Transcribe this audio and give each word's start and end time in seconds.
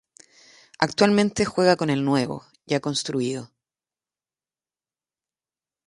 Actualmente 0.79 1.45
juega 1.45 1.75
en 1.79 1.91
el 1.91 2.03
nuevo, 2.03 2.43
ya 2.65 2.79
construido. 2.79 3.51